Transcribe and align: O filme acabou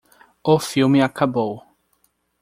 O 0.41 0.57
filme 0.57 0.99
acabou 1.03 1.63